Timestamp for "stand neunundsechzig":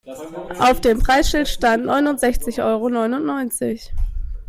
1.47-2.59